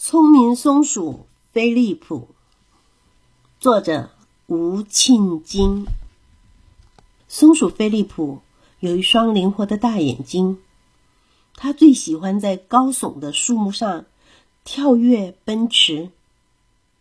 [0.00, 2.28] 聪明松鼠菲利普，
[3.58, 4.10] 作者
[4.46, 5.86] 吴庆金。
[7.26, 8.38] 松鼠菲利普
[8.78, 10.58] 有一双灵活的大眼睛，
[11.56, 14.04] 它最喜欢在高耸的树木上
[14.62, 16.12] 跳跃奔驰。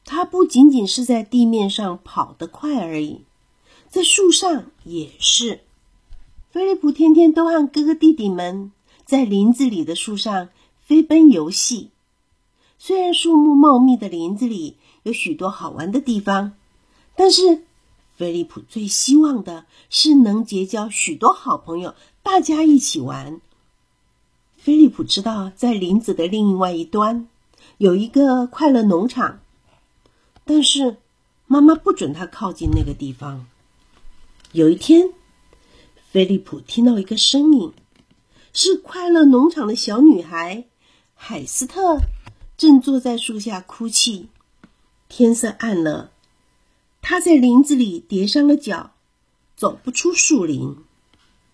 [0.04, 3.22] 它不仅仅是在地面上跑得快而已，
[3.88, 5.62] 在树上也是。
[6.50, 8.72] 菲利普天天都和哥哥弟弟们
[9.06, 10.50] 在林子里的树上
[10.82, 11.92] 飞奔游戏。
[12.80, 16.54] 虽然树木茂密的林子里有许多好玩的地方，
[17.16, 17.64] 但是
[18.16, 23.42] 菲利普最希望的是能结交许多好朋友，大家一起玩。
[24.58, 27.28] 菲利普知道，在林子的另外一端
[27.78, 29.40] 有一个快乐农场，
[30.46, 30.98] 但是
[31.46, 33.46] 妈妈不准他靠近那个地方。
[34.52, 35.14] 有一天，
[36.12, 37.74] 菲利普听到一个声音，
[38.54, 40.66] 是快乐农场的小女孩
[41.16, 42.00] 海斯特。
[42.58, 44.30] 正坐在树下哭泣，
[45.08, 46.12] 天色暗了，
[47.04, 48.96] 他在林子里跌伤了脚，
[49.56, 50.76] 走不出树林。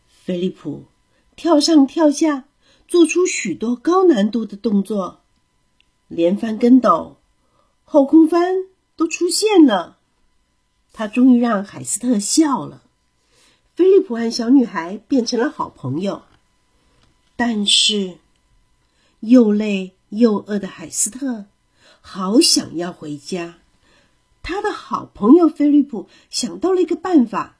[0.07, 0.85] 菲利普
[1.35, 2.45] 跳上跳下，
[2.87, 5.19] 做出许多高难度的动作，
[6.07, 7.17] 连翻跟斗、
[7.83, 8.55] 后空翻
[8.95, 9.97] 都出现了。
[10.93, 12.81] 他终于让海斯特笑了。
[13.75, 16.21] 菲利普和小女孩变成了好朋友，
[17.35, 18.19] 但是
[19.19, 19.91] 又累。
[20.17, 21.45] 又饿的海斯特
[22.02, 23.56] 好想要回家。
[24.42, 27.58] 他的好朋友菲利普想到了一个办法，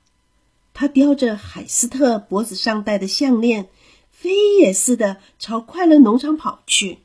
[0.74, 3.70] 他叼着海斯特脖子上戴的项链，
[4.12, 7.00] 飞也似的朝快乐农场跑去。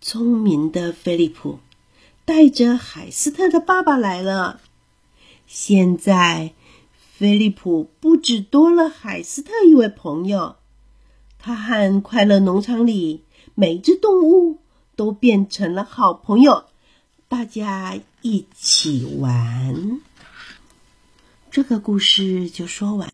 [0.00, 1.58] 聪明的菲利普
[2.24, 4.60] 带着海斯特的爸爸来了。
[5.46, 6.54] 现在，
[6.92, 10.56] 菲利普不止多了海斯特一位朋友，
[11.38, 13.24] 他和快乐农场里。
[13.60, 14.60] 每只动物
[14.94, 16.66] 都变成了好朋友，
[17.26, 20.00] 大家一起玩。
[21.50, 23.06] 这个故事就说完。